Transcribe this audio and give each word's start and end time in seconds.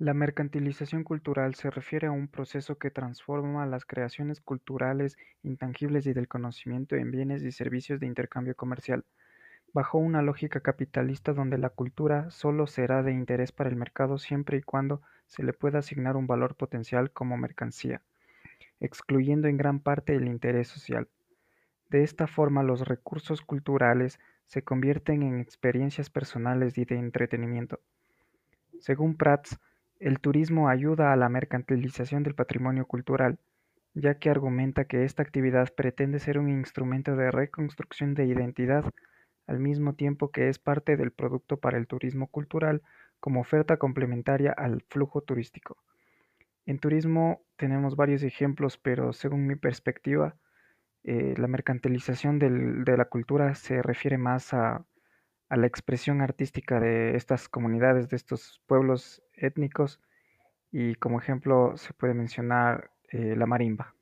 La 0.00 0.14
mercantilización 0.14 1.04
cultural 1.04 1.54
se 1.56 1.68
refiere 1.68 2.06
a 2.06 2.10
un 2.10 2.26
proceso 2.26 2.78
que 2.78 2.90
transforma 2.90 3.66
las 3.66 3.84
creaciones 3.84 4.40
culturales 4.40 5.18
intangibles 5.42 6.06
y 6.06 6.14
del 6.14 6.26
conocimiento 6.26 6.96
en 6.96 7.10
bienes 7.10 7.42
y 7.42 7.52
servicios 7.52 8.00
de 8.00 8.06
intercambio 8.06 8.56
comercial, 8.56 9.04
bajo 9.74 9.98
una 9.98 10.22
lógica 10.22 10.60
capitalista 10.60 11.34
donde 11.34 11.58
la 11.58 11.68
cultura 11.68 12.30
solo 12.30 12.66
será 12.66 13.02
de 13.02 13.12
interés 13.12 13.52
para 13.52 13.68
el 13.68 13.76
mercado 13.76 14.16
siempre 14.16 14.56
y 14.56 14.62
cuando 14.62 15.02
se 15.26 15.42
le 15.42 15.52
pueda 15.52 15.80
asignar 15.80 16.16
un 16.16 16.26
valor 16.26 16.54
potencial 16.54 17.10
como 17.10 17.36
mercancía, 17.36 18.00
excluyendo 18.80 19.48
en 19.48 19.58
gran 19.58 19.80
parte 19.80 20.16
el 20.16 20.28
interés 20.28 20.68
social. 20.68 21.08
De 21.90 22.04
esta 22.04 22.26
forma, 22.26 22.62
los 22.62 22.88
recursos 22.88 23.42
culturales 23.42 24.18
se 24.46 24.62
convierten 24.62 25.22
en 25.22 25.40
experiencias 25.40 26.08
personales 26.08 26.78
y 26.78 26.86
de 26.86 26.96
entretenimiento. 26.96 27.80
Según 28.78 29.14
Prats, 29.14 29.60
el 30.00 30.18
turismo 30.18 30.68
ayuda 30.68 31.12
a 31.12 31.16
la 31.16 31.28
mercantilización 31.28 32.22
del 32.22 32.34
patrimonio 32.34 32.86
cultural, 32.86 33.38
ya 33.92 34.14
que 34.14 34.30
argumenta 34.30 34.86
que 34.86 35.04
esta 35.04 35.22
actividad 35.22 35.68
pretende 35.74 36.18
ser 36.18 36.38
un 36.38 36.48
instrumento 36.48 37.16
de 37.16 37.30
reconstrucción 37.30 38.14
de 38.14 38.24
identidad, 38.24 38.84
al 39.46 39.60
mismo 39.60 39.94
tiempo 39.94 40.30
que 40.30 40.48
es 40.48 40.58
parte 40.58 40.96
del 40.96 41.12
producto 41.12 41.58
para 41.58 41.76
el 41.76 41.86
turismo 41.86 42.28
cultural 42.28 42.82
como 43.20 43.40
oferta 43.40 43.76
complementaria 43.76 44.52
al 44.52 44.82
flujo 44.88 45.20
turístico. 45.20 45.76
En 46.64 46.78
turismo 46.78 47.42
tenemos 47.56 47.94
varios 47.94 48.22
ejemplos, 48.22 48.78
pero 48.78 49.12
según 49.12 49.46
mi 49.46 49.56
perspectiva, 49.56 50.36
eh, 51.04 51.34
la 51.36 51.46
mercantilización 51.46 52.38
de 52.38 52.96
la 52.96 53.04
cultura 53.06 53.54
se 53.54 53.82
refiere 53.82 54.16
más 54.16 54.54
a 54.54 54.84
a 55.50 55.56
la 55.56 55.66
expresión 55.66 56.22
artística 56.22 56.78
de 56.78 57.16
estas 57.16 57.48
comunidades, 57.48 58.08
de 58.08 58.16
estos 58.16 58.62
pueblos 58.66 59.20
étnicos, 59.40 60.00
y 60.72 60.94
como 60.96 61.18
ejemplo 61.18 61.76
se 61.76 61.92
puede 61.92 62.14
mencionar 62.14 62.90
eh, 63.10 63.34
la 63.36 63.46
marimba. 63.46 63.94